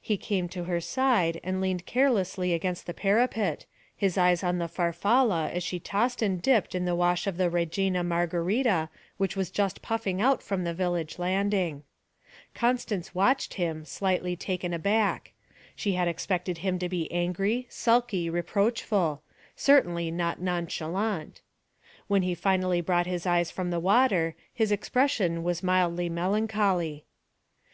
[0.00, 4.68] He came to her side and leaned carelessly against the parapet, his eyes on the
[4.68, 8.88] Farfalla as she tossed and dipped in the wash of the Regina Margarita
[9.18, 11.82] which was just puffing out from the village landing.
[12.54, 15.34] Constance watched him, slightly taken aback;
[15.76, 19.22] she had expected him to be angry, sulky, reproachful
[19.54, 21.42] certainly not nonchalant.
[22.06, 27.04] When he finally brought his eyes from the water, his expression was mildly melancholy.